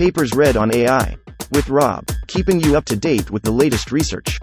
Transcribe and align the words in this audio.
Papers 0.00 0.32
read 0.34 0.56
on 0.56 0.74
AI. 0.74 1.14
With 1.52 1.68
Rob, 1.68 2.06
keeping 2.26 2.58
you 2.58 2.74
up 2.74 2.86
to 2.86 2.96
date 2.96 3.30
with 3.30 3.42
the 3.42 3.50
latest 3.50 3.92
research. 3.92 4.38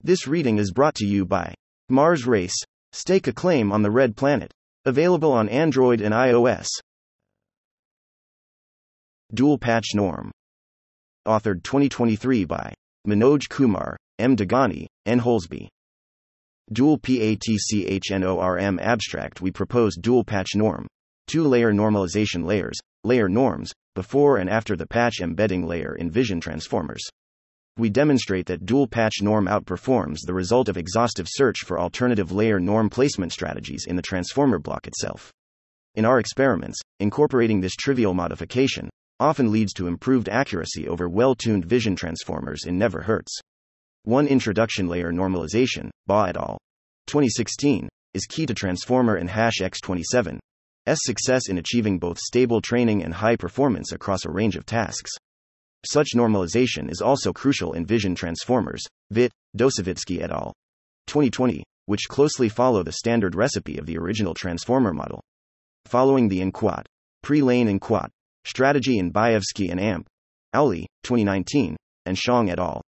This 0.00 0.26
reading 0.26 0.56
is 0.56 0.72
brought 0.72 0.94
to 0.94 1.04
you 1.04 1.26
by 1.26 1.52
Mars 1.90 2.26
Race. 2.26 2.56
Stake 2.92 3.26
a 3.26 3.34
claim 3.34 3.70
on 3.70 3.82
the 3.82 3.90
red 3.90 4.16
planet. 4.16 4.50
Available 4.86 5.30
on 5.30 5.50
Android 5.50 6.00
and 6.00 6.14
iOS. 6.14 6.68
Dual 9.34 9.58
Patch 9.58 9.88
Norm. 9.94 10.32
Authored 11.28 11.64
2023 11.64 12.46
by 12.46 12.72
Manoj 13.06 13.46
Kumar, 13.50 13.98
M. 14.18 14.36
Dehghani, 14.36 14.86
N. 15.04 15.20
Houlsby. 15.20 15.68
Dual 16.72 16.96
PATCHNORM 16.96 18.78
abstract 18.80 19.42
We 19.42 19.50
propose 19.50 19.94
dual 19.96 20.24
patch 20.24 20.54
norm. 20.54 20.86
Two 21.26 21.42
layer 21.42 21.70
normalization 21.70 22.46
layers, 22.46 22.78
layer 23.04 23.28
norms, 23.28 23.74
before 23.94 24.38
and 24.38 24.48
after 24.48 24.74
the 24.74 24.86
patch 24.86 25.20
embedding 25.20 25.66
layer 25.66 25.94
in 25.96 26.10
vision 26.10 26.40
transformers. 26.40 27.02
We 27.76 27.90
demonstrate 27.90 28.46
that 28.46 28.64
dual 28.64 28.86
patch 28.86 29.20
norm 29.20 29.48
outperforms 29.48 30.20
the 30.24 30.32
result 30.32 30.70
of 30.70 30.78
exhaustive 30.78 31.26
search 31.28 31.58
for 31.58 31.78
alternative 31.78 32.32
layer 32.32 32.58
norm 32.58 32.88
placement 32.88 33.32
strategies 33.32 33.84
in 33.86 33.96
the 33.96 34.02
transformer 34.02 34.58
block 34.58 34.86
itself. 34.86 35.30
In 35.94 36.06
our 36.06 36.18
experiments, 36.18 36.78
incorporating 37.00 37.60
this 37.60 37.76
trivial 37.76 38.14
modification 38.14 38.88
often 39.20 39.52
leads 39.52 39.74
to 39.74 39.88
improved 39.88 40.30
accuracy 40.30 40.88
over 40.88 41.06
well 41.06 41.34
tuned 41.34 41.66
vision 41.66 41.96
transformers 41.96 42.64
in 42.64 42.78
never 42.78 43.02
hurts. 43.02 43.38
One 44.04 44.26
introduction 44.26 44.88
layer 44.88 45.12
normalization, 45.12 45.90
Ba 46.08 46.26
et 46.28 46.36
al. 46.36 46.58
2016, 47.06 47.88
is 48.14 48.26
key 48.26 48.46
to 48.46 48.54
transformer 48.54 49.16
and 49.16 49.30
hash 49.30 49.58
X27 49.60 50.38
S 50.84 50.98
success 51.02 51.48
in 51.48 51.58
achieving 51.58 52.00
both 52.00 52.18
stable 52.18 52.60
training 52.60 53.04
and 53.04 53.14
high 53.14 53.36
performance 53.36 53.92
across 53.92 54.24
a 54.24 54.30
range 54.30 54.56
of 54.56 54.66
tasks. 54.66 55.12
Such 55.86 56.10
normalization 56.16 56.90
is 56.90 57.00
also 57.00 57.32
crucial 57.32 57.72
in 57.74 57.86
vision 57.86 58.16
transformers, 58.16 58.82
VIT, 59.12 59.30
Dosovitskiy 59.56 60.22
et 60.22 60.32
al. 60.32 60.52
2020, 61.06 61.62
which 61.86 62.08
closely 62.08 62.48
follow 62.48 62.82
the 62.82 62.92
standard 62.92 63.36
recipe 63.36 63.78
of 63.78 63.86
the 63.86 63.96
original 63.96 64.34
transformer 64.34 64.92
model. 64.92 65.22
Following 65.86 66.28
the 66.28 66.40
InQuat, 66.40 66.84
pre-lane 67.22 67.78
InQuat, 67.78 68.08
strategy 68.44 68.98
in 68.98 69.12
Baevski 69.12 69.70
and 69.70 69.78
AMP, 69.78 70.06
Auli, 70.54 70.86
2019, 71.04 71.76
and 72.06 72.16
Xiong 72.16 72.50
et 72.50 72.58
al. 72.58 72.82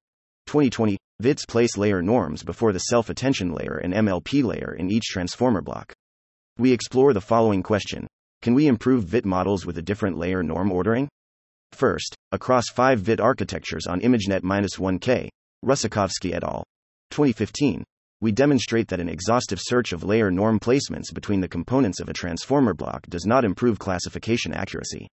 2020, 0.48 0.98
VITs 1.22 1.46
place 1.46 1.78
layer 1.78 2.02
norms 2.02 2.42
before 2.42 2.74
the 2.74 2.80
self 2.80 3.12
attention 3.12 3.54
layer 3.54 3.78
and 3.78 3.94
MLP 3.94 4.44
layer 4.44 4.74
in 4.74 4.90
each 4.90 5.04
transformer 5.04 5.62
block. 5.62 5.94
We 6.58 6.72
explore 6.72 7.14
the 7.14 7.22
following 7.22 7.62
question 7.62 8.08
Can 8.42 8.56
we 8.56 8.66
improve 8.66 9.04
VIT 9.04 9.24
models 9.24 9.64
with 9.64 9.78
a 9.78 9.84
different 9.84 10.18
layer 10.18 10.42
norm 10.42 10.72
ordering? 10.72 11.08
First, 11.74 12.16
across 12.32 12.70
five 12.70 13.02
VIT 13.02 13.20
architectures 13.20 13.86
on 13.86 14.02
ImageNet 14.02 14.42
1K, 14.42 15.30
Russakovsky 15.64 16.34
et 16.34 16.44
al. 16.44 16.64
2015, 17.12 17.84
we 18.20 18.32
demonstrate 18.32 18.88
that 18.88 19.00
an 19.00 19.08
exhaustive 19.08 19.60
search 19.62 19.94
of 19.94 20.04
layer 20.04 20.32
norm 20.32 20.60
placements 20.60 21.14
between 21.14 21.40
the 21.40 21.48
components 21.48 22.00
of 22.00 22.10
a 22.10 22.14
transformer 22.14 22.74
block 22.74 23.06
does 23.10 23.28
not 23.28 23.46
improve 23.46 23.78
classification 23.78 24.54
accuracy. 24.54 25.08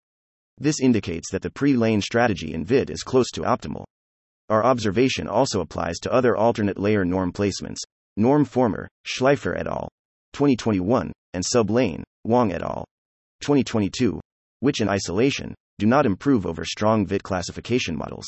This 0.58 0.80
indicates 0.80 1.32
that 1.34 1.42
the 1.42 1.52
pre 1.52 1.76
lane 1.76 2.00
strategy 2.00 2.54
in 2.54 2.64
VIT 2.64 2.90
is 2.92 3.04
close 3.04 3.30
to 3.32 3.42
optimal. 3.42 3.84
Our 4.50 4.64
observation 4.64 5.28
also 5.28 5.60
applies 5.60 5.98
to 6.00 6.14
other 6.14 6.38
alternate 6.38 6.80
layer 6.80 7.04
norm 7.04 7.34
placements. 7.34 7.80
Norm 8.16 8.46
Former, 8.46 8.88
Shleifer 9.06 9.58
et 9.60 9.68
al. 9.68 9.90
2021, 10.34 11.12
and 11.34 11.44
Sublane, 11.44 12.04
Wang 12.24 12.54
et 12.54 12.62
al. 12.62 12.86
2022, 13.42 14.20
which 14.62 14.82
in 14.82 14.90
isolation 14.90 15.54
do 15.80 15.86
not 15.86 16.06
improve 16.06 16.46
over 16.46 16.66
strong 16.66 17.06
VIT 17.06 17.24
classification 17.24 17.96
models. 17.96 18.26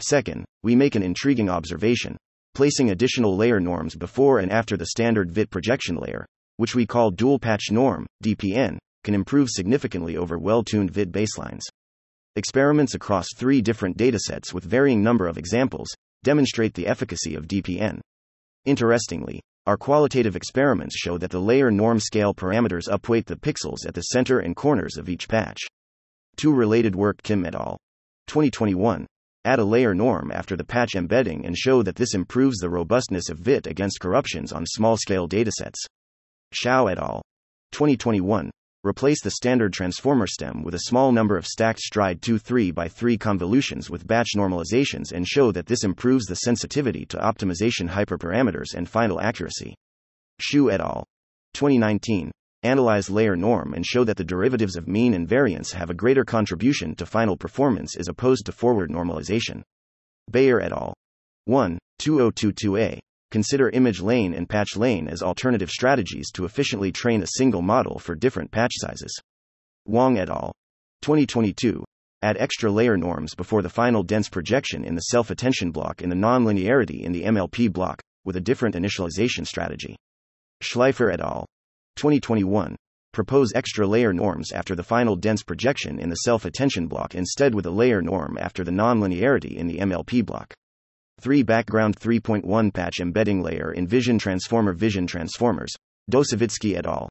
Second, 0.00 0.44
we 0.62 0.76
make 0.76 0.94
an 0.94 1.02
intriguing 1.02 1.48
observation. 1.48 2.16
Placing 2.54 2.90
additional 2.90 3.36
layer 3.36 3.58
norms 3.58 3.96
before 3.96 4.38
and 4.38 4.52
after 4.52 4.76
the 4.76 4.86
standard 4.86 5.32
VIT 5.32 5.50
projection 5.50 5.96
layer, 5.96 6.26
which 6.56 6.74
we 6.74 6.86
call 6.86 7.10
dual 7.10 7.38
patch 7.38 7.70
norm, 7.70 8.06
DPN, 8.22 8.78
can 9.02 9.14
improve 9.14 9.48
significantly 9.48 10.16
over 10.16 10.38
well 10.38 10.62
tuned 10.62 10.90
VIT 10.90 11.10
baselines. 11.10 11.62
Experiments 12.38 12.94
across 12.94 13.26
three 13.34 13.60
different 13.60 13.96
datasets 13.96 14.54
with 14.54 14.62
varying 14.62 15.02
number 15.02 15.26
of 15.26 15.38
examples 15.38 15.88
demonstrate 16.22 16.72
the 16.72 16.86
efficacy 16.86 17.34
of 17.34 17.48
DPN. 17.48 17.98
Interestingly, 18.64 19.40
our 19.66 19.76
qualitative 19.76 20.36
experiments 20.36 20.96
show 20.96 21.18
that 21.18 21.32
the 21.32 21.40
layer 21.40 21.72
norm 21.72 21.98
scale 21.98 22.32
parameters 22.32 22.86
upweight 22.88 23.24
the 23.24 23.34
pixels 23.34 23.84
at 23.84 23.94
the 23.94 24.02
center 24.02 24.38
and 24.38 24.54
corners 24.54 24.96
of 24.96 25.08
each 25.08 25.28
patch. 25.28 25.58
Two 26.36 26.54
related 26.54 26.94
work 26.94 27.20
Kim 27.24 27.44
et 27.44 27.56
al. 27.56 27.76
2021 28.28 29.04
add 29.44 29.58
a 29.58 29.64
layer 29.64 29.92
norm 29.92 30.30
after 30.30 30.54
the 30.54 30.62
patch 30.62 30.94
embedding 30.94 31.44
and 31.44 31.58
show 31.58 31.82
that 31.82 31.96
this 31.96 32.14
improves 32.14 32.58
the 32.58 32.70
robustness 32.70 33.30
of 33.30 33.40
VIT 33.40 33.66
against 33.66 33.98
corruptions 33.98 34.52
on 34.52 34.64
small 34.64 34.96
scale 34.96 35.26
datasets. 35.26 35.84
Xiao 36.54 36.88
et 36.88 36.98
al. 36.98 37.20
2021 37.72 38.48
replace 38.84 39.22
the 39.22 39.30
standard 39.30 39.72
transformer 39.72 40.26
stem 40.26 40.62
with 40.62 40.74
a 40.74 40.84
small 40.86 41.10
number 41.12 41.36
of 41.36 41.46
stacked 41.46 41.80
stride 41.80 42.22
2 42.22 42.38
3 42.38 42.70
by 42.70 42.88
3 42.88 43.18
convolutions 43.18 43.90
with 43.90 44.06
batch 44.06 44.28
normalizations 44.36 45.12
and 45.12 45.26
show 45.26 45.50
that 45.50 45.66
this 45.66 45.84
improves 45.84 46.26
the 46.26 46.36
sensitivity 46.36 47.04
to 47.06 47.16
optimization 47.16 47.88
hyperparameters 47.88 48.74
and 48.74 48.88
final 48.88 49.20
accuracy. 49.20 49.74
Shu 50.38 50.70
et 50.70 50.80
al. 50.80 51.04
2019 51.54 52.30
analyze 52.62 53.08
layer 53.08 53.36
norm 53.36 53.74
and 53.74 53.86
show 53.86 54.04
that 54.04 54.16
the 54.16 54.24
derivatives 54.24 54.76
of 54.76 54.88
mean 54.88 55.14
and 55.14 55.28
variance 55.28 55.72
have 55.72 55.90
a 55.90 55.94
greater 55.94 56.24
contribution 56.24 56.94
to 56.94 57.06
final 57.06 57.36
performance 57.36 57.96
as 57.96 58.08
opposed 58.08 58.46
to 58.46 58.52
forward 58.52 58.90
normalization. 58.90 59.62
Beyer 60.30 60.60
et 60.60 60.72
al. 60.72 60.94
1, 61.46 61.78
2022a 62.00 62.98
consider 63.30 63.70
image 63.70 64.00
lane 64.00 64.34
and 64.34 64.48
patch 64.48 64.76
lane 64.76 65.08
as 65.08 65.22
alternative 65.22 65.70
strategies 65.70 66.30
to 66.32 66.44
efficiently 66.44 66.92
train 66.92 67.22
a 67.22 67.28
single 67.36 67.62
model 67.62 67.98
for 67.98 68.14
different 68.14 68.50
patch 68.50 68.72
sizes. 68.74 69.20
Wang 69.86 70.18
et 70.18 70.28
al. 70.28 70.52
2022. 71.02 71.84
Add 72.22 72.36
extra 72.38 72.70
layer 72.70 72.96
norms 72.96 73.34
before 73.34 73.62
the 73.62 73.68
final 73.68 74.02
dense 74.02 74.28
projection 74.28 74.84
in 74.84 74.94
the 74.94 75.02
self 75.02 75.30
attention 75.30 75.70
block 75.70 76.02
and 76.02 76.10
the 76.10 76.16
nonlinearity 76.16 77.02
in 77.02 77.12
the 77.12 77.22
MLP 77.22 77.72
block, 77.72 78.00
with 78.24 78.36
a 78.36 78.40
different 78.40 78.74
initialization 78.74 79.46
strategy. 79.46 79.96
Shleifer 80.62 81.12
et 81.12 81.20
al. 81.20 81.46
2021. 81.96 82.74
Propose 83.12 83.52
extra 83.54 83.86
layer 83.86 84.12
norms 84.12 84.52
after 84.52 84.74
the 84.74 84.82
final 84.82 85.16
dense 85.16 85.42
projection 85.42 85.98
in 85.98 86.08
the 86.08 86.16
self 86.16 86.44
attention 86.44 86.86
block 86.86 87.14
instead 87.14 87.54
with 87.54 87.66
a 87.66 87.70
layer 87.70 88.02
norm 88.02 88.36
after 88.40 88.64
the 88.64 88.70
nonlinearity 88.70 89.56
in 89.56 89.66
the 89.66 89.78
MLP 89.78 90.24
block. 90.24 90.54
3 91.20 91.42
Background 91.42 91.98
3.1 91.98 92.72
Patch 92.72 93.00
Embedding 93.00 93.42
Layer 93.42 93.72
in 93.72 93.88
Vision 93.88 94.20
Transformer 94.20 94.72
Vision 94.72 95.04
Transformers, 95.04 95.74
Dosovitskiy 96.10 96.76
et 96.76 96.86
al. 96.86 97.08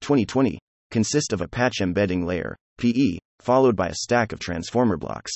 2020, 0.00 0.58
consist 0.90 1.34
of 1.34 1.42
a 1.42 1.48
patch 1.48 1.82
embedding 1.82 2.24
layer, 2.24 2.56
PE, 2.78 3.18
followed 3.38 3.76
by 3.76 3.88
a 3.88 3.94
stack 3.94 4.32
of 4.32 4.40
transformer 4.40 4.96
blocks. 4.96 5.32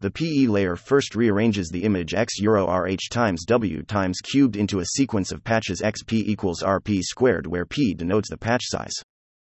The 0.00 0.10
PE 0.10 0.48
layer 0.48 0.74
first 0.74 1.14
rearranges 1.14 1.68
the 1.68 1.84
image 1.84 2.12
x 2.12 2.40
euro 2.40 2.66
RH 2.66 3.10
times 3.12 3.44
W 3.44 3.84
times 3.84 4.18
cubed 4.20 4.56
into 4.56 4.80
a 4.80 4.86
sequence 4.86 5.30
of 5.30 5.44
patches 5.44 5.80
XP 5.80 6.24
equals 6.26 6.60
RP 6.60 7.02
squared 7.02 7.46
where 7.46 7.64
P 7.64 7.94
denotes 7.94 8.28
the 8.30 8.36
patch 8.36 8.62
size. 8.64 8.94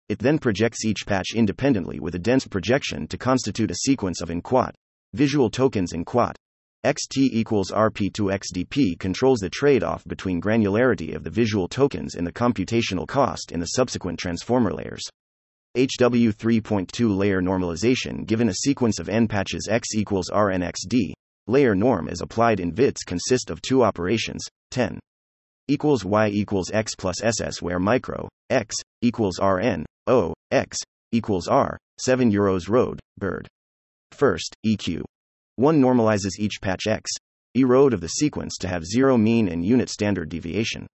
It 0.09 0.19
then 0.19 0.41
projects 0.41 0.85
each 0.85 1.07
patch 1.07 1.29
independently 1.35 2.01
with 2.01 2.17
a 2.17 2.19
dense 2.19 2.47
projection 2.47 3.07
to 3.07 3.17
constitute 3.17 3.71
a 3.71 3.77
sequence 3.77 4.21
of 4.21 4.31
InQuat, 4.31 4.73
visual 5.15 5.49
tokens 5.49 5.93
InQuat, 5.93 6.35
xt 6.85 7.17
equals 7.17 7.71
rp2xdp 7.71 8.99
controls 8.99 9.39
the 9.39 9.49
trade-off 9.49 10.05
between 10.05 10.41
granularity 10.41 11.15
of 11.15 11.25
the 11.25 11.31
visual 11.31 11.67
tokens 11.67 12.15
and 12.15 12.27
the 12.27 12.33
computational 12.33 13.09
cost 13.09 13.53
in 13.53 13.61
the 13.61 13.67
subsequent 13.67 14.19
transformer 14.19 14.71
layers. 14.71 15.03
HW 15.77 16.31
3.2 16.31 17.17
layer 17.17 17.41
normalization 17.41 18.27
given 18.27 18.51
a 18.51 18.55
sequence 18.55 18.99
of 18.99 19.09
n 19.09 19.27
patches 19.27 19.67
x 19.71 19.95
equals 19.95 20.31
rnxd, 20.31 21.13
layer 21.47 21.75
norm 21.75 22.07
as 22.09 22.21
applied 22.21 22.61
in 22.61 22.71
VITs 22.71 23.03
consist 23.03 23.51
of 23.51 23.63
two 23.63 23.83
operations, 23.83 24.45
10 24.71 25.01
equals 25.69 26.05
y 26.05 26.29
equals 26.29 26.71
x 26.71 26.95
plus 26.95 27.23
ss 27.23 27.63
where 27.63 27.79
micro, 27.79 28.29
x, 28.51 28.77
equals 29.01 29.41
rn, 29.41 29.87
o, 30.07 30.35
x, 30.51 30.77
equals 31.13 31.49
r, 31.49 31.79
7 31.99 32.31
euros 32.31 32.69
road, 32.69 33.01
bird. 33.19 33.49
First, 34.13 34.55
EQ 34.67 35.03
1 35.57 35.81
normalizes 35.81 36.39
each 36.39 36.61
patch 36.61 36.87
x, 36.87 37.11
erode 37.55 37.95
of 37.95 38.01
the 38.01 38.09
sequence 38.09 38.57
to 38.59 38.69
have 38.69 38.85
zero 38.85 39.17
mean 39.17 39.49
and 39.49 39.65
unit 39.65 39.89
standard 39.89 40.29
deviation. 40.29 40.87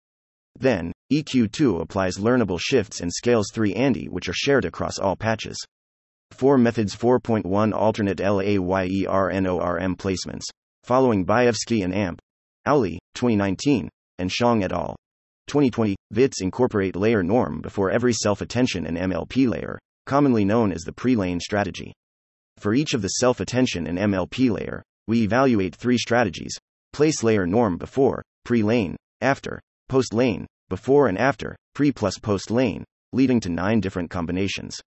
Then, 0.58 0.93
EQ2 1.12 1.81
applies 1.81 2.19
learnable 2.19 2.58
shifts 2.60 3.00
and 3.00 3.12
scales 3.12 3.46
3 3.52 3.75
ANDI 3.75 4.08
which 4.08 4.28
are 4.28 4.34
shared 4.34 4.64
across 4.64 4.99
all 4.99 5.14
patches. 5.14 5.56
4 6.32 6.58
methods 6.58 6.94
4.1 6.96 7.72
alternate 7.72 8.19
LAYERNORM 8.19 9.96
placements, 9.96 10.44
following 10.82 11.25
Baevski 11.25 11.84
and 11.84 11.94
AMP, 11.94 12.20
Auli, 12.66 12.99
2019, 13.14 13.88
and 14.19 14.31
Xiong 14.31 14.64
et 14.64 14.72
al. 14.72 14.96
2020, 15.46 15.96
VITs 16.11 16.43
incorporate 16.43 16.96
layer 16.96 17.22
norm 17.22 17.61
before 17.61 17.90
every 17.90 18.12
self 18.12 18.40
attention 18.40 18.87
and 18.87 18.99
MLP 18.99 19.49
layer, 19.49 19.78
commonly 20.06 20.44
known 20.44 20.72
as 20.72 20.82
the 20.82 20.93
pre 20.93 21.16
lane 21.16 21.40
strategy. 21.40 21.94
For 22.58 22.75
each 22.75 22.93
of 22.93 23.02
the 23.02 23.08
self 23.08 23.38
attention 23.38 23.87
and 23.87 23.99
MLP 23.99 24.50
layer, 24.50 24.82
we 25.06 25.22
evaluate 25.22 25.76
three 25.76 25.96
strategies 25.96 26.58
place 26.93 27.22
layer 27.22 27.46
norm 27.46 27.78
before, 27.78 28.22
pre 28.44 28.62
lane, 28.62 28.96
after, 29.20 29.60
post 29.88 30.12
lane, 30.12 30.46
before 30.69 31.06
and 31.06 31.16
after, 31.16 31.55
pre 31.75 31.93
plus 31.93 32.19
post 32.19 32.50
lane, 32.50 32.84
leading 33.12 33.38
to 33.40 33.49
nine 33.49 33.81
different 33.81 34.10
combinations. 34.10 34.81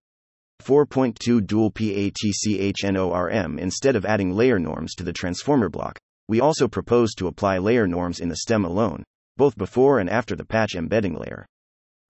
4.2 0.62 1.46
dual 1.46 1.70
PATCHNORM 1.70 3.58
Instead 3.58 3.96
of 3.96 4.04
adding 4.04 4.32
layer 4.32 4.58
norms 4.58 4.94
to 4.94 5.02
the 5.02 5.12
transformer 5.12 5.68
block, 5.68 5.98
we 6.28 6.40
also 6.40 6.68
propose 6.68 7.14
to 7.14 7.26
apply 7.26 7.58
layer 7.58 7.86
norms 7.86 8.20
in 8.20 8.28
the 8.28 8.36
stem 8.36 8.64
alone, 8.64 9.02
both 9.36 9.56
before 9.56 9.98
and 9.98 10.10
after 10.10 10.36
the 10.36 10.44
patch 10.44 10.74
embedding 10.74 11.14
layer. 11.14 11.46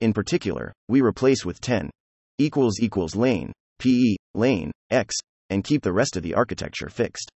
In 0.00 0.12
particular, 0.12 0.72
we 0.88 1.00
replace 1.00 1.44
with 1.44 1.60
10 1.60 1.88
equals 2.38 2.80
equals 2.80 3.14
lane, 3.14 3.52
PE, 3.78 4.16
lane, 4.34 4.70
X, 4.90 5.14
and 5.52 5.64
keep 5.64 5.82
the 5.82 5.92
rest 5.92 6.16
of 6.16 6.22
the 6.22 6.34
architecture 6.34 6.88
fixed. 6.88 7.30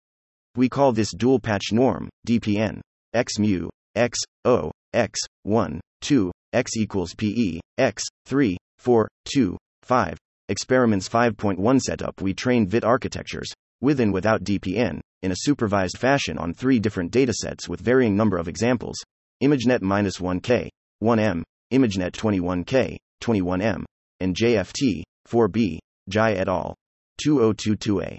We 0.54 0.68
call 0.68 0.92
this 0.92 1.12
dual 1.12 1.40
patch 1.40 1.72
norm, 1.72 2.08
DPN, 2.26 2.80
X 3.14 3.38
mu, 3.38 3.68
X, 3.94 4.18
O, 4.44 4.70
X, 4.92 5.18
1, 5.44 5.80
2, 6.02 6.30
X 6.52 6.76
equals 6.76 7.14
PE, 7.14 7.60
X, 7.78 8.04
3, 8.26 8.56
4, 8.78 9.08
2, 9.34 9.56
5. 9.82 10.18
Experiments 10.48 11.08
5.1 11.08 11.80
setup 11.80 12.20
We 12.20 12.34
train 12.34 12.66
VIT 12.66 12.84
architectures, 12.84 13.50
with 13.80 14.00
and 14.00 14.12
without 14.12 14.44
DPN, 14.44 15.00
in 15.22 15.32
a 15.32 15.36
supervised 15.36 15.96
fashion 15.98 16.36
on 16.36 16.52
three 16.52 16.78
different 16.78 17.12
datasets 17.12 17.68
with 17.68 17.80
varying 17.80 18.16
number 18.16 18.36
of 18.36 18.48
examples, 18.48 18.96
ImageNet 19.42 19.80
1K, 19.80 20.68
1M, 21.02 21.42
ImageNet 21.72 22.12
21K, 22.12 22.96
21M, 23.22 23.84
and 24.20 24.36
JFT, 24.36 25.02
4B, 25.28 25.78
Zhai 26.10 26.36
et 26.36 26.48
al. 26.48 26.74
2022a. 27.24 28.16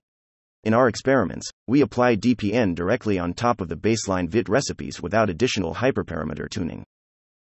In 0.64 0.74
our 0.74 0.88
experiments, 0.88 1.50
we 1.68 1.82
apply 1.82 2.16
DPN 2.16 2.74
directly 2.74 3.20
on 3.20 3.34
top 3.34 3.60
of 3.60 3.68
the 3.68 3.76
baseline 3.76 4.30
VIT 4.30 4.48
recipes 4.48 5.02
without 5.02 5.30
additional 5.30 5.76
hyperparameter 5.76 6.50
tuning. 6.50 6.84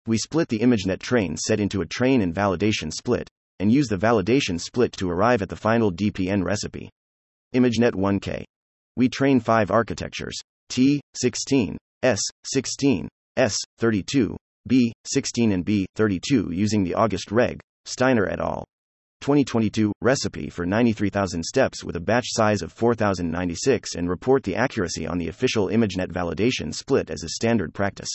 We 0.07 0.17
split 0.17 0.47
the 0.47 0.59
ImageNet 0.59 0.99
train 0.99 1.37
set 1.37 1.59
into 1.59 1.81
a 1.81 1.85
train 1.85 2.21
and 2.21 2.33
validation 2.33 2.91
split, 2.91 3.29
and 3.59 3.71
use 3.71 3.87
the 3.87 3.97
validation 3.97 4.59
split 4.59 4.91
to 4.93 5.11
arrive 5.11 5.43
at 5.43 5.49
the 5.49 5.55
final 5.55 5.91
DPN 5.91 6.43
recipe. 6.43 6.89
ImageNet 7.53 7.93
1K. 7.93 8.43
We 8.95 9.07
train 9.07 9.39
five 9.39 9.69
architectures 9.69 10.35
T, 10.69 11.01
16, 11.13 11.77
S, 12.01 12.19
16, 12.45 13.07
S, 13.37 13.55
32, 13.77 14.35
B, 14.67 14.93
16, 15.05 15.51
and 15.51 15.63
B, 15.63 15.85
32 15.95 16.51
using 16.51 16.83
the 16.83 16.95
August 16.95 17.31
Reg, 17.31 17.59
Steiner 17.85 18.27
et 18.27 18.39
al. 18.39 18.65
2022 19.21 19.94
recipe 20.01 20.50
for 20.50 20.65
93,000 20.65 21.44
steps 21.44 21.83
with 21.83 21.95
a 21.95 22.00
batch 22.00 22.25
size 22.27 22.63
of 22.63 22.73
4,096 22.73 23.95
and 23.95 24.09
report 24.09 24.44
the 24.44 24.56
accuracy 24.56 25.06
on 25.06 25.19
the 25.19 25.27
official 25.27 25.68
ImageNet 25.68 26.12
validation 26.12 26.73
split 26.73 27.12
as 27.12 27.23
a 27.23 27.29
standard 27.29 27.71
practice. 27.71 28.09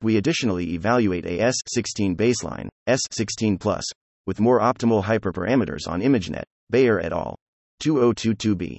We 0.00 0.16
additionally 0.16 0.74
evaluate 0.74 1.26
a 1.26 1.40
S16 1.40 2.16
baseline, 2.16 2.68
S16 2.88 3.58
plus, 3.58 3.84
with 4.26 4.38
more 4.38 4.60
optimal 4.60 5.02
hyperparameters 5.02 5.88
on 5.88 6.02
ImageNet, 6.02 6.44
Beyer 6.70 7.00
et 7.00 7.12
al. 7.12 7.34
2022b. 7.82 8.78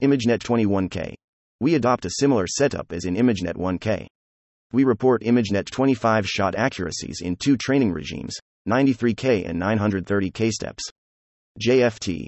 ImageNet 0.00 0.38
21K. 0.38 1.14
We 1.60 1.74
adopt 1.74 2.04
a 2.04 2.10
similar 2.10 2.46
setup 2.46 2.92
as 2.92 3.04
in 3.04 3.16
ImageNet 3.16 3.56
1K. 3.56 4.06
We 4.72 4.84
report 4.84 5.22
ImageNet 5.22 5.70
25 5.70 6.26
shot 6.26 6.54
accuracies 6.54 7.20
in 7.20 7.34
two 7.36 7.56
training 7.56 7.92
regimes, 7.92 8.38
93K 8.68 9.48
and 9.48 9.60
930K 9.60 10.50
steps. 10.50 10.82
JFT. 11.60 12.26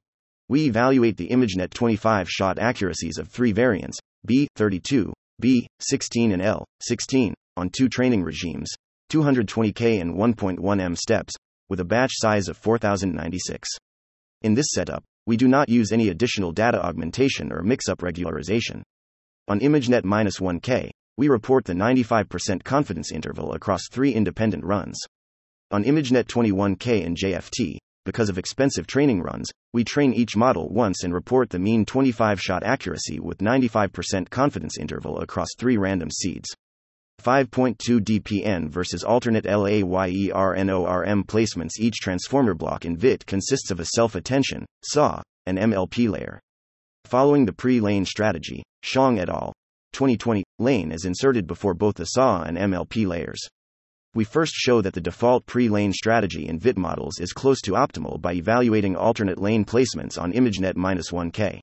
We 0.49 0.67
evaluate 0.67 1.17
the 1.17 1.29
ImageNet 1.29 1.71
25 1.71 2.29
shot 2.29 2.59
accuracies 2.59 3.19
of 3.19 3.29
three 3.29 3.53
variants, 3.53 3.99
B32, 4.29 5.13
B16, 5.43 6.33
and 6.33 6.43
L16, 6.43 7.33
on 7.57 7.71
two 7.71 7.89
training 7.89 8.23
regimes, 8.23 8.71
220K 9.11 10.01
and 10.01 10.15
1.1M 10.15 10.97
steps, 10.97 11.35
with 11.69 11.81
a 11.81 11.85
batch 11.85 12.13
size 12.15 12.49
of 12.49 12.57
4096. 12.57 13.69
In 14.43 14.55
this 14.55 14.67
setup, 14.73 15.03
we 15.27 15.37
do 15.37 15.49
not 15.49 15.69
use 15.69 15.91
any 15.91 16.11
additional 16.11 16.53
data 16.53 16.85
augmentation 16.85 17.53
or 17.53 17.63
mix 17.63 17.89
up 17.89 17.99
regularization. 17.99 18.83
On 19.49 19.59
ImageNet 19.61 20.03
1K, 20.03 20.91
we 21.17 21.29
report 21.29 21.65
the 21.65 21.73
95% 21.73 22.63
confidence 22.63 23.11
interval 23.11 23.55
across 23.55 23.89
three 23.91 24.13
independent 24.13 24.65
runs. 24.65 24.99
On 25.73 25.83
ImageNet 25.83 26.27
21K 26.27 27.05
and 27.05 27.17
JFT, 27.17 27.79
because 28.05 28.29
of 28.29 28.39
expensive 28.39 28.87
training 28.87 29.21
runs, 29.21 29.51
we 29.73 29.83
train 29.83 30.13
each 30.13 30.37
model 30.37 30.69
once 30.69 31.03
and 31.03 31.13
report 31.13 31.51
the 31.51 31.59
mean 31.59 31.85
25 31.85 32.41
shot 32.41 32.63
accuracy 32.63 33.19
with 33.19 33.39
95% 33.39 34.31
confidence 34.31 34.79
interval 34.79 35.19
across 35.19 35.49
three 35.59 35.77
random 35.77 36.09
seeds. 36.13 36.49
5.2 37.21 37.99
DPN 37.99 38.69
versus 38.69 39.03
alternate 39.03 39.45
LAYERNORM 39.45 41.25
placements. 41.25 41.81
Each 41.81 41.97
transformer 41.97 42.55
block 42.55 42.85
in 42.85 42.97
VIT 42.97 43.27
consists 43.27 43.73
of 43.73 43.81
a 43.81 43.87
self 43.87 44.15
attention, 44.15 44.67
SAW, 44.85 45.21
and 45.47 45.59
MLP 45.59 46.09
layer. 46.09 46.39
Following 47.07 47.45
the 47.45 47.53
pre 47.53 47.81
lane 47.81 48.05
strategy, 48.05 48.63
Xiong 48.85 49.19
et 49.19 49.29
al. 49.29 49.53
2020, 49.95 50.45
lane 50.61 50.93
is 50.93 51.07
inserted 51.07 51.49
before 51.49 51.75
both 51.75 51.97
the 51.97 52.05
SAW 52.05 52.43
and 52.43 52.57
MLP 52.57 53.05
layers 53.05 53.41
we 54.17 54.25
first 54.25 54.55
show 54.55 54.81
that 54.81 54.95
the 54.95 55.01
default 55.01 55.45
pre 55.45 55.69
lane 55.69 55.93
strategy 55.93 56.49
in 56.49 56.59
VIT 56.59 56.79
models 56.79 57.21
is 57.21 57.35
close 57.35 57.61
to 57.61 57.73
optimal 57.73 58.19
by 58.19 58.33
evaluating 58.33 58.97
alternate 58.97 59.39
lane 59.39 59.63
placements 59.63 60.19
on 60.19 60.33
ImageNet 60.33 60.73
1K. 60.75 61.61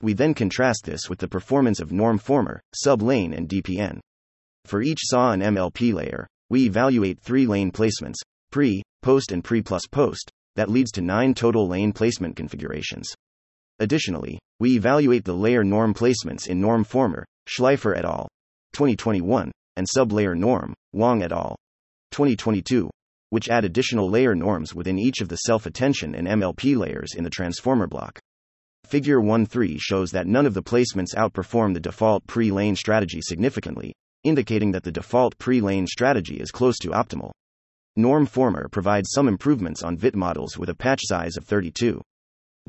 We 0.00 0.14
then 0.14 0.32
contrast 0.32 0.86
this 0.86 1.10
with 1.10 1.18
the 1.18 1.28
performance 1.28 1.80
of 1.80 1.92
norm 1.92 2.16
former, 2.16 2.62
sub 2.74 3.02
lane, 3.02 3.34
and 3.34 3.46
DPN. 3.46 4.00
For 4.64 4.80
each 4.80 5.00
SAW 5.02 5.32
and 5.32 5.42
MLP 5.42 5.92
layer, 5.92 6.26
we 6.48 6.64
evaluate 6.64 7.20
three 7.20 7.46
lane 7.46 7.70
placements 7.70 8.16
pre, 8.50 8.82
post, 9.02 9.30
and 9.30 9.44
pre 9.44 9.60
plus 9.60 9.86
post, 9.86 10.30
that 10.56 10.70
leads 10.70 10.92
to 10.92 11.02
nine 11.02 11.34
total 11.34 11.68
lane 11.68 11.92
placement 11.92 12.36
configurations. 12.36 13.14
Additionally, 13.80 14.38
we 14.60 14.76
evaluate 14.76 15.26
the 15.26 15.34
layer 15.34 15.62
norm 15.62 15.92
placements 15.92 16.48
in 16.48 16.58
norm 16.58 16.84
former, 16.84 17.26
Shleifer 17.46 17.94
et 17.94 18.06
al. 18.06 18.28
2021, 18.72 19.52
and 19.76 19.86
sublayer 19.86 20.34
norm, 20.34 20.72
Wang 20.94 21.22
et 21.22 21.32
al. 21.32 21.54
2022, 22.12 22.88
which 23.30 23.48
add 23.48 23.64
additional 23.64 24.08
layer 24.08 24.34
norms 24.34 24.74
within 24.74 24.98
each 24.98 25.20
of 25.20 25.28
the 25.28 25.36
self 25.36 25.66
attention 25.66 26.14
and 26.14 26.28
MLP 26.28 26.76
layers 26.76 27.14
in 27.16 27.24
the 27.24 27.30
transformer 27.30 27.86
block. 27.86 28.20
Figure 28.86 29.20
1.3 29.20 29.78
shows 29.80 30.10
that 30.10 30.26
none 30.26 30.46
of 30.46 30.54
the 30.54 30.62
placements 30.62 31.14
outperform 31.16 31.74
the 31.74 31.80
default 31.80 32.26
pre 32.26 32.50
lane 32.50 32.76
strategy 32.76 33.20
significantly, 33.22 33.94
indicating 34.22 34.70
that 34.72 34.82
the 34.82 34.92
default 34.92 35.36
pre 35.38 35.60
lane 35.60 35.86
strategy 35.86 36.36
is 36.36 36.50
close 36.50 36.78
to 36.78 36.90
optimal. 36.90 37.32
Norm 37.96 38.26
Former 38.26 38.68
provides 38.68 39.10
some 39.10 39.28
improvements 39.28 39.82
on 39.82 39.96
VIT 39.96 40.14
models 40.14 40.58
with 40.58 40.68
a 40.68 40.74
patch 40.74 41.00
size 41.02 41.36
of 41.36 41.44
32. 41.44 42.00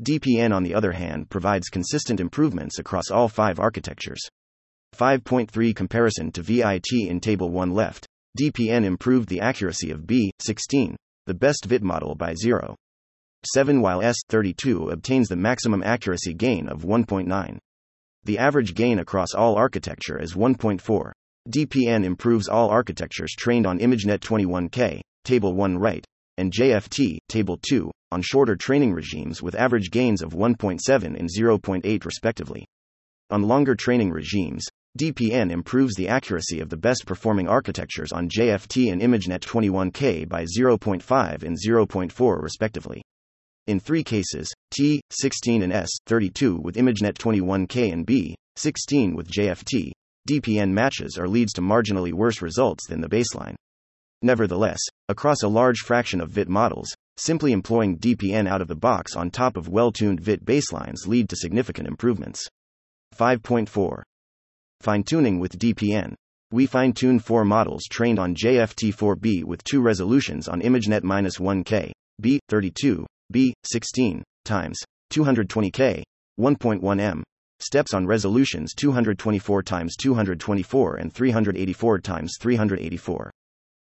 DPN, 0.02 0.52
on 0.52 0.62
the 0.62 0.74
other 0.74 0.92
hand, 0.92 1.30
provides 1.30 1.68
consistent 1.68 2.20
improvements 2.20 2.78
across 2.78 3.10
all 3.10 3.28
five 3.28 3.60
architectures. 3.60 4.20
5.3 4.94 5.74
Comparison 5.74 6.32
to 6.32 6.42
VIT 6.42 6.86
in 6.92 7.20
Table 7.20 7.50
1 7.50 7.70
left. 7.70 8.06
DPN 8.38 8.84
improved 8.84 9.28
the 9.28 9.40
accuracy 9.40 9.90
of 9.90 10.02
B16, 10.02 10.96
the 11.26 11.34
best 11.34 11.66
VIT 11.66 11.82
model 11.82 12.14
by 12.14 12.34
0. 12.34 12.74
7 13.54 13.80
while 13.80 14.00
S32 14.00 14.92
obtains 14.92 15.28
the 15.28 15.36
maximum 15.36 15.82
accuracy 15.82 16.34
gain 16.34 16.68
of 16.68 16.82
1.9. 16.82 17.58
The 18.24 18.38
average 18.38 18.74
gain 18.74 18.98
across 18.98 19.34
all 19.34 19.54
architecture 19.54 20.18
is 20.18 20.34
1.4. 20.34 21.12
DPN 21.48 22.04
improves 22.04 22.48
all 22.48 22.70
architectures 22.70 23.34
trained 23.38 23.66
on 23.66 23.78
ImageNet 23.78 24.20
21K, 24.20 25.00
Table 25.24 25.54
1 25.54 25.78
right, 25.78 26.04
and 26.38 26.52
JFT, 26.52 27.18
Table 27.28 27.58
2, 27.68 27.90
on 28.10 28.22
shorter 28.22 28.56
training 28.56 28.92
regimes 28.92 29.42
with 29.42 29.54
average 29.54 29.90
gains 29.90 30.22
of 30.22 30.32
1.7 30.32 30.80
and 31.04 31.28
0.8 31.28 32.04
respectively. 32.04 32.66
On 33.30 33.42
longer 33.42 33.74
training 33.74 34.10
regimes, 34.10 34.64
DPN 34.96 35.50
improves 35.50 35.96
the 35.96 36.06
accuracy 36.06 36.60
of 36.60 36.68
the 36.68 36.76
best 36.76 37.04
performing 37.04 37.48
architectures 37.48 38.12
on 38.12 38.28
JFT 38.28 38.92
and 38.92 39.02
ImageNet 39.02 39.40
21K 39.40 40.28
by 40.28 40.44
0.5 40.44 41.42
and 41.42 41.56
0.4 41.56 42.42
respectively. 42.42 43.02
In 43.66 43.80
three 43.80 44.04
cases, 44.04 44.54
T, 44.70 45.00
16 45.10 45.62
and 45.62 45.72
S, 45.72 45.90
32 46.06 46.60
with 46.62 46.76
ImageNet 46.76 47.14
21K 47.14 47.92
and 47.92 48.06
B, 48.06 48.36
16 48.54 49.16
with 49.16 49.28
JFT, 49.28 49.90
DPN 50.28 50.70
matches 50.70 51.18
or 51.18 51.26
leads 51.26 51.52
to 51.54 51.60
marginally 51.60 52.12
worse 52.12 52.40
results 52.40 52.86
than 52.86 53.00
the 53.00 53.08
baseline. 53.08 53.56
Nevertheless, 54.22 54.78
across 55.08 55.42
a 55.42 55.48
large 55.48 55.80
fraction 55.80 56.20
of 56.20 56.30
VIT 56.30 56.48
models, 56.48 56.94
simply 57.16 57.50
employing 57.50 57.98
DPN 57.98 58.48
out 58.48 58.60
of 58.62 58.68
the 58.68 58.76
box 58.76 59.16
on 59.16 59.32
top 59.32 59.56
of 59.56 59.68
well 59.68 59.90
tuned 59.90 60.20
VIT 60.20 60.44
baselines 60.44 61.08
lead 61.08 61.28
to 61.30 61.36
significant 61.36 61.88
improvements. 61.88 62.46
5.4 63.18 64.02
Fine 64.84 65.04
tuning 65.04 65.38
with 65.38 65.58
DPN. 65.58 66.12
We 66.50 66.66
fine 66.66 66.92
tune 66.92 67.18
four 67.18 67.42
models 67.46 67.84
trained 67.84 68.18
on 68.18 68.34
JFT4B 68.34 69.42
with 69.42 69.64
two 69.64 69.80
resolutions 69.80 70.46
on 70.46 70.60
ImageNet 70.60 71.00
1K, 71.00 71.90
B32, 72.20 73.06
B16, 73.32 74.20
times 74.44 74.78
220K, 75.10 76.02
1.1 76.38 77.00
m, 77.00 77.24
steps 77.60 77.94
on 77.94 78.06
resolutions 78.06 78.74
224 78.74 79.62
times 79.62 79.96
224 79.96 80.96
and 80.96 81.14
384 81.14 81.98
times 82.00 82.34
384. 82.38 83.30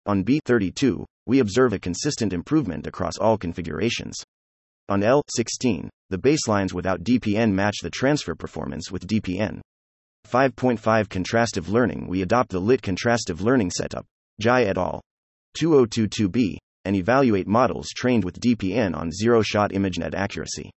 On 0.08 0.24
B32, 0.24 1.06
we 1.27 1.38
observe 1.38 1.74
a 1.74 1.80
consistent 1.80 2.34
improvement 2.34 2.88
across 2.88 3.20
all 3.20 3.38
configurations. 3.38 4.16
On 4.89 5.01
L16, 5.01 5.89
the 6.10 6.18
baselines 6.18 6.74
without 6.74 7.04
DPN 7.04 7.51
match 7.51 7.75
the 7.84 7.92
transfer 7.92 8.34
performance 8.34 8.92
with 8.92 9.06
DPN. 9.06 9.62
5.5 10.28 11.08
Contrastive 11.08 11.70
learning 11.70 12.06
We 12.08 12.22
adopt 12.22 12.50
the 12.50 12.60
LIT 12.60 12.82
contrastive 12.82 13.40
learning 13.40 13.72
setup, 13.72 14.06
Zhai 14.42 14.66
et 14.66 14.78
al. 14.78 15.02
2022b, 15.58 16.58
and 16.84 16.96
evaluate 16.98 17.48
models 17.48 17.88
trained 17.96 18.26
with 18.26 18.40
DPN 18.42 18.94
on 18.94 19.10
zero 19.10 19.42
shot 19.42 19.72
ImageNet 19.72 20.14
accuracy. 20.14 20.70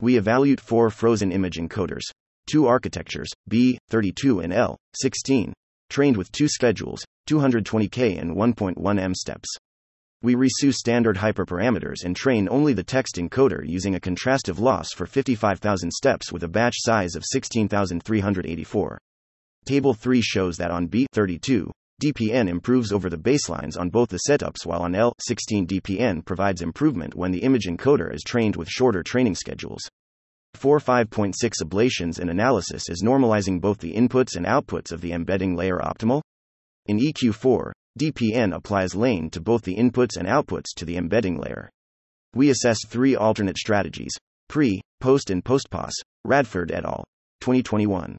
We 0.00 0.18
evaluate 0.18 0.60
four 0.60 0.90
frozen 0.90 1.32
image 1.32 1.56
encoders, 1.56 2.02
two 2.46 2.66
architectures, 2.66 3.30
B32 3.50 4.44
and 4.44 4.52
L16, 4.52 5.52
trained 5.88 6.18
with 6.18 6.30
two 6.30 6.48
schedules, 6.48 7.02
220K 7.30 8.20
and 8.20 8.36
1.1 8.36 9.00
M 9.00 9.14
steps. 9.14 9.48
We 10.22 10.36
resu 10.36 10.72
standard 10.72 11.16
hyperparameters 11.16 12.04
and 12.04 12.14
train 12.14 12.46
only 12.48 12.74
the 12.74 12.84
text 12.84 13.16
encoder 13.16 13.66
using 13.66 13.96
a 13.96 14.00
contrastive 14.00 14.60
loss 14.60 14.92
for 14.94 15.04
55,000 15.04 15.90
steps 15.90 16.30
with 16.30 16.44
a 16.44 16.48
batch 16.48 16.76
size 16.78 17.16
of 17.16 17.24
16,384. 17.24 18.98
Table 19.64 19.94
3 19.94 20.20
shows 20.22 20.56
that 20.58 20.70
on 20.70 20.86
B32, 20.86 21.70
DPN 22.00 22.48
improves 22.48 22.92
over 22.92 23.10
the 23.10 23.18
baselines 23.18 23.76
on 23.76 23.90
both 23.90 24.10
the 24.10 24.20
setups 24.28 24.64
while 24.64 24.82
on 24.82 24.92
L16 24.92 25.66
DPN 25.66 26.24
provides 26.24 26.62
improvement 26.62 27.16
when 27.16 27.32
the 27.32 27.42
image 27.42 27.66
encoder 27.66 28.14
is 28.14 28.22
trained 28.22 28.54
with 28.54 28.68
shorter 28.68 29.02
training 29.02 29.34
schedules. 29.34 29.82
4 30.54 30.78
5.6 30.78 31.34
ablations 31.64 32.20
and 32.20 32.30
analysis 32.30 32.88
is 32.88 33.02
normalizing 33.02 33.60
both 33.60 33.78
the 33.78 33.94
inputs 33.94 34.36
and 34.36 34.46
outputs 34.46 34.92
of 34.92 35.00
the 35.00 35.12
embedding 35.12 35.56
layer 35.56 35.78
optimal? 35.78 36.22
In 36.86 37.00
EQ4, 37.00 37.72
DPN 37.98 38.54
applies 38.54 38.94
lane 38.94 39.28
to 39.30 39.40
both 39.40 39.62
the 39.62 39.76
inputs 39.76 40.16
and 40.16 40.26
outputs 40.26 40.74
to 40.76 40.86
the 40.86 40.96
embedding 40.96 41.38
layer. 41.38 41.68
We 42.34 42.48
assess 42.48 42.78
three 42.86 43.14
alternate 43.14 43.58
strategies 43.58 44.12
pre, 44.48 44.80
post, 45.00 45.30
and 45.30 45.44
postpos, 45.44 45.92
Radford 46.24 46.72
et 46.72 46.84
al. 46.84 47.04
2021. 47.40 48.16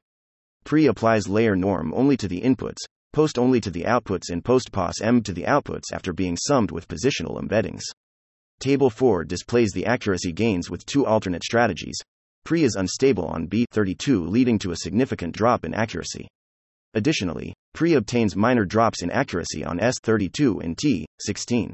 Pre 0.63 0.87
applies 0.87 1.27
layer 1.27 1.55
norm 1.55 1.93
only 1.93 2.15
to 2.17 2.27
the 2.27 2.41
inputs, 2.41 2.79
post 3.13 3.39
only 3.39 3.59
to 3.61 3.71
the 3.71 3.83
outputs 3.83 4.29
and 4.29 4.43
postpos 4.43 5.01
M 5.01 5.21
to 5.23 5.33
the 5.33 5.43
outputs 5.43 5.91
after 5.91 6.13
being 6.13 6.37
summed 6.37 6.71
with 6.71 6.87
positional 6.87 7.41
embeddings. 7.41 7.83
Table 8.59 8.89
4 8.89 9.23
displays 9.25 9.71
the 9.71 9.85
accuracy 9.85 10.31
gains 10.31 10.69
with 10.69 10.85
two 10.85 11.05
alternate 11.05 11.43
strategies. 11.43 11.97
Pre 12.43 12.63
is 12.63 12.75
unstable 12.75 13.25
on 13.25 13.47
B32, 13.47 14.29
leading 14.29 14.59
to 14.59 14.71
a 14.71 14.77
significant 14.77 15.35
drop 15.35 15.65
in 15.65 15.73
accuracy. 15.73 16.27
Additionally, 16.93 17.53
pre 17.73 17.93
obtains 17.93 18.35
minor 18.35 18.65
drops 18.65 19.01
in 19.01 19.11
accuracy 19.11 19.63
on 19.63 19.79
S32 19.79 20.63
and 20.63 20.77
T16. 20.77 21.71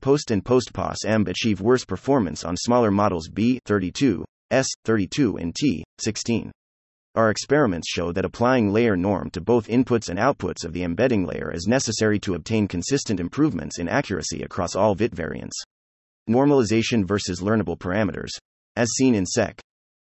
Post 0.00 0.30
and 0.30 0.44
postpos 0.44 0.96
M 1.06 1.24
achieve 1.26 1.60
worse 1.60 1.84
performance 1.84 2.44
on 2.44 2.56
smaller 2.56 2.90
models 2.90 3.28
B32, 3.28 4.24
S32, 4.52 5.40
and 5.40 5.54
T16. 5.54 6.50
Our 7.14 7.30
experiments 7.30 7.88
show 7.88 8.12
that 8.12 8.24
applying 8.24 8.72
layer 8.72 8.96
norm 8.96 9.30
to 9.30 9.40
both 9.40 9.68
inputs 9.68 10.08
and 10.08 10.18
outputs 10.18 10.64
of 10.64 10.72
the 10.72 10.82
embedding 10.82 11.24
layer 11.24 11.52
is 11.52 11.66
necessary 11.66 12.18
to 12.20 12.34
obtain 12.34 12.66
consistent 12.66 13.20
improvements 13.20 13.78
in 13.78 13.88
accuracy 13.88 14.42
across 14.42 14.74
all 14.74 14.94
VIT 14.94 15.14
variants. 15.14 15.56
Normalization 16.28 17.06
versus 17.06 17.40
learnable 17.40 17.78
parameters. 17.78 18.30
As 18.76 18.90
seen 18.90 19.14
in 19.14 19.26
SEC 19.26 19.60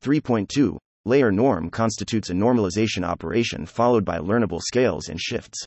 3.2, 0.04 0.78
layer 1.08 1.32
norm 1.32 1.70
constitutes 1.70 2.30
a 2.30 2.34
normalization 2.34 3.04
operation 3.04 3.66
followed 3.66 4.04
by 4.04 4.20
learnable 4.20 4.62
scales 4.62 5.08
and 5.08 5.20
shifts. 5.20 5.66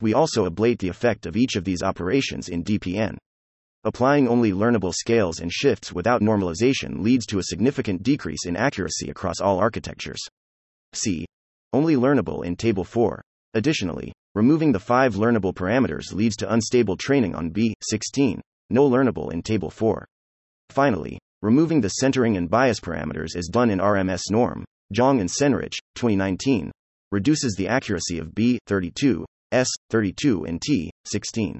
We 0.00 0.14
also 0.14 0.48
ablate 0.48 0.78
the 0.78 0.88
effect 0.88 1.26
of 1.26 1.36
each 1.36 1.56
of 1.56 1.64
these 1.64 1.82
operations 1.82 2.48
in 2.48 2.62
DPN. 2.62 3.16
Applying 3.84 4.28
only 4.28 4.52
learnable 4.52 4.94
scales 4.94 5.40
and 5.40 5.52
shifts 5.52 5.92
without 5.92 6.20
normalization 6.20 7.00
leads 7.00 7.26
to 7.26 7.38
a 7.38 7.44
significant 7.44 8.02
decrease 8.04 8.46
in 8.46 8.56
accuracy 8.56 9.10
across 9.10 9.40
all 9.40 9.58
architectures. 9.58 10.20
See. 10.92 11.26
Only 11.72 11.96
learnable 11.96 12.44
in 12.44 12.56
Table 12.56 12.84
4. 12.84 13.20
Additionally, 13.54 14.12
removing 14.34 14.72
the 14.72 14.78
five 14.78 15.14
learnable 15.14 15.52
parameters 15.52 16.12
leads 16.12 16.36
to 16.36 16.52
unstable 16.52 16.96
training 16.96 17.34
on 17.34 17.50
B16, 17.50 18.40
no 18.70 18.88
learnable 18.88 19.32
in 19.32 19.42
Table 19.42 19.70
4. 19.70 20.06
Finally, 20.70 21.18
removing 21.42 21.80
the 21.80 21.88
centering 21.88 22.36
and 22.36 22.50
bias 22.50 22.80
parameters 22.80 23.36
is 23.36 23.48
done 23.48 23.70
in 23.70 23.78
RMS 23.78 24.30
norm, 24.30 24.64
Zhang 24.94 25.20
and 25.20 25.28
Sennrich, 25.28 25.78
2019, 25.94 26.72
reduces 27.12 27.54
the 27.54 27.68
accuracy 27.68 28.18
of 28.18 28.34
B32, 28.34 29.24
S32, 29.52 30.48
and 30.48 30.60
T16. 30.60 31.58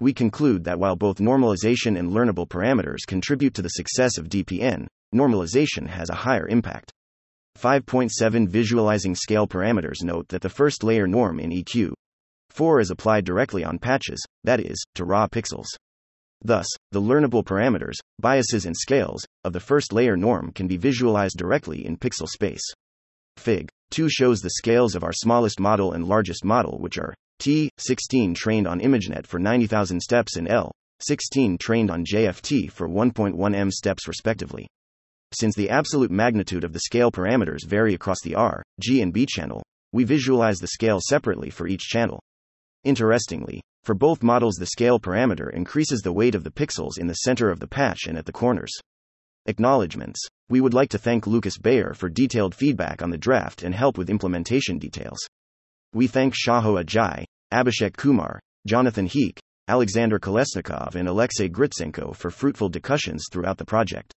We 0.00 0.12
conclude 0.12 0.64
that 0.64 0.78
while 0.78 0.96
both 0.96 1.18
normalization 1.18 1.98
and 1.98 2.10
learnable 2.10 2.48
parameters 2.48 3.06
contribute 3.06 3.54
to 3.54 3.62
the 3.62 3.68
success 3.68 4.18
of 4.18 4.28
DPN, 4.28 4.86
normalization 5.14 5.86
has 5.86 6.10
a 6.10 6.14
higher 6.14 6.48
impact. 6.48 6.92
5.7 7.58 8.48
Visualizing 8.48 9.14
scale 9.14 9.46
parameters 9.46 10.02
Note 10.02 10.28
that 10.28 10.42
the 10.42 10.48
first 10.48 10.82
layer 10.82 11.06
norm 11.06 11.38
in 11.38 11.50
EQ 11.50 11.92
4 12.50 12.80
is 12.80 12.90
applied 12.90 13.24
directly 13.24 13.64
on 13.64 13.78
patches, 13.78 14.24
that 14.42 14.60
is, 14.60 14.82
to 14.94 15.04
raw 15.04 15.26
pixels. 15.26 15.66
Thus, 16.42 16.66
the 16.92 17.00
learnable 17.00 17.44
parameters, 17.44 17.96
biases, 18.20 18.66
and 18.66 18.76
scales 18.76 19.26
of 19.44 19.52
the 19.52 19.60
first 19.60 19.92
layer 19.92 20.16
norm 20.16 20.52
can 20.52 20.66
be 20.66 20.76
visualized 20.76 21.36
directly 21.36 21.86
in 21.86 21.96
pixel 21.96 22.28
space. 22.28 22.62
Fig. 23.36 23.68
2 23.90 24.08
shows 24.08 24.40
the 24.40 24.50
scales 24.50 24.94
of 24.94 25.04
our 25.04 25.12
smallest 25.12 25.60
model 25.60 25.92
and 25.92 26.06
largest 26.06 26.44
model, 26.44 26.78
which 26.78 26.98
are 26.98 27.14
T16 27.40 28.34
trained 28.34 28.66
on 28.66 28.80
ImageNet 28.80 29.26
for 29.26 29.38
90,000 29.38 30.00
steps 30.00 30.36
and 30.36 30.48
L16 30.48 31.58
trained 31.58 31.90
on 31.90 32.04
JFT 32.04 32.70
for 32.70 32.88
1.1 32.88 33.54
m 33.54 33.70
steps, 33.70 34.08
respectively. 34.08 34.66
Since 35.32 35.54
the 35.56 35.70
absolute 35.70 36.10
magnitude 36.10 36.64
of 36.64 36.72
the 36.72 36.80
scale 36.80 37.10
parameters 37.10 37.66
vary 37.66 37.94
across 37.94 38.20
the 38.22 38.34
R, 38.34 38.62
G, 38.80 39.02
and 39.02 39.12
B 39.12 39.26
channel, 39.26 39.62
we 39.92 40.04
visualize 40.04 40.58
the 40.58 40.68
scale 40.68 41.00
separately 41.00 41.50
for 41.50 41.66
each 41.66 41.82
channel. 41.82 42.20
Interestingly, 42.84 43.60
for 43.84 43.94
both 43.94 44.22
models, 44.22 44.56
the 44.56 44.66
scale 44.66 44.98
parameter 44.98 45.52
increases 45.52 46.00
the 46.00 46.12
weight 46.12 46.34
of 46.34 46.42
the 46.42 46.50
pixels 46.50 46.98
in 46.98 47.06
the 47.06 47.14
center 47.14 47.50
of 47.50 47.60
the 47.60 47.68
patch 47.68 48.06
and 48.06 48.16
at 48.16 48.24
the 48.24 48.32
corners. 48.32 48.72
Acknowledgements. 49.46 50.26
We 50.48 50.62
would 50.62 50.72
like 50.72 50.88
to 50.90 50.98
thank 50.98 51.26
Lucas 51.26 51.58
Beyer 51.58 51.92
for 51.92 52.08
detailed 52.08 52.54
feedback 52.54 53.02
on 53.02 53.10
the 53.10 53.18
draft 53.18 53.62
and 53.62 53.74
help 53.74 53.98
with 53.98 54.08
implementation 54.08 54.78
details. 54.78 55.18
We 55.92 56.06
thank 56.06 56.34
Shaho 56.34 56.82
Ajay, 56.82 57.24
Abhishek 57.52 57.96
Kumar, 57.96 58.40
Jonathan 58.66 59.06
Heek, 59.06 59.38
Alexander 59.68 60.18
Kolesnikov, 60.18 60.94
and 60.94 61.06
Alexei 61.06 61.48
Gritsenko 61.48 62.16
for 62.16 62.30
fruitful 62.30 62.70
discussions 62.70 63.26
throughout 63.30 63.58
the 63.58 63.66
project. 63.66 64.14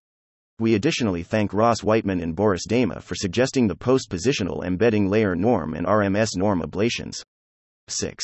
We 0.60 0.76
additionally 0.76 1.24
thank 1.24 1.54
Ross 1.54 1.84
Wightman 1.84 2.22
and 2.22 2.36
Boris 2.36 2.66
Dayma 2.66 3.02
for 3.02 3.16
suggesting 3.16 3.68
the 3.68 3.76
post 3.76 4.10
positional 4.10 4.66
embedding 4.66 5.10
layer 5.10 5.36
norm 5.36 5.74
and 5.74 5.86
RMS 5.86 6.38
norm 6.38 6.62
ablations. 6.62 7.22
6. 7.90 8.24